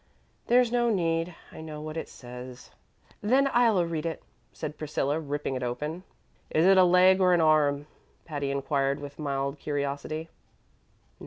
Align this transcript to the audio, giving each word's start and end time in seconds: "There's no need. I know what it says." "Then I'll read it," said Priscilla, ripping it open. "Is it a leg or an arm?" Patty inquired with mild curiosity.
"There's 0.47 0.71
no 0.71 0.89
need. 0.89 1.35
I 1.51 1.61
know 1.61 1.79
what 1.79 1.95
it 1.95 2.09
says." 2.09 2.71
"Then 3.21 3.47
I'll 3.53 3.85
read 3.85 4.07
it," 4.07 4.23
said 4.51 4.75
Priscilla, 4.75 5.19
ripping 5.19 5.53
it 5.53 5.61
open. 5.61 6.01
"Is 6.49 6.65
it 6.65 6.79
a 6.79 6.83
leg 6.83 7.21
or 7.21 7.35
an 7.35 7.41
arm?" 7.41 7.85
Patty 8.25 8.49
inquired 8.49 8.99
with 8.99 9.19
mild 9.19 9.59
curiosity. 9.59 10.27